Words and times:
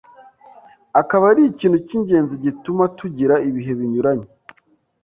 akaba 1.01 1.23
ari 1.31 1.41
ikintu 1.51 1.77
cy’ingenzi 1.87 2.33
gituma 2.45 2.83
tugira 2.97 3.35
ibihe 3.49 3.71
binyuranye. 3.79 4.27